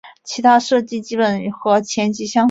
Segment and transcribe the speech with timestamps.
[0.23, 2.39] 其他设计基本和前级相仿。